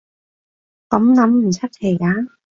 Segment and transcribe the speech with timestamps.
[0.89, 2.29] 噉諗唔出奇㗎